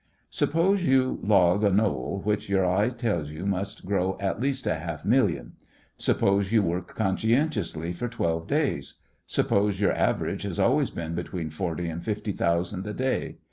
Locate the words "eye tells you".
2.65-3.45